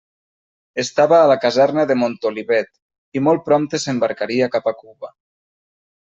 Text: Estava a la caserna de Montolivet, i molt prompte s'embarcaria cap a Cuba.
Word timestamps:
Estava 0.83 1.17
a 1.17 1.25
la 1.31 1.33
caserna 1.41 1.83
de 1.91 1.97
Montolivet, 2.03 2.71
i 3.19 3.23
molt 3.27 3.43
prompte 3.49 3.81
s'embarcaria 3.83 4.49
cap 4.57 4.71
a 4.71 4.75
Cuba. 4.79 5.13